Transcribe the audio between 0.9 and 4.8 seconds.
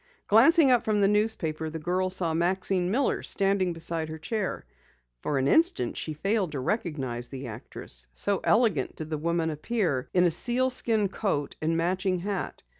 the newspaper, the girl saw Maxine Miller standing beside her chair.